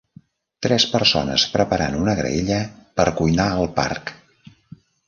Tres 0.65 0.85
persones 0.93 1.45
preparant 1.57 1.99
una 2.01 2.17
graella 2.23 2.59
per 2.99 3.07
cuinar 3.21 3.51
al 3.53 3.73
parc. 3.79 4.15